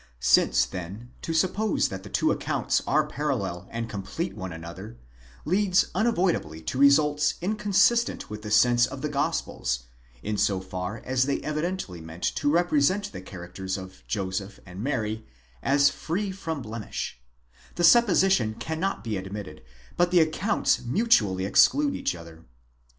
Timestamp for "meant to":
12.01-12.49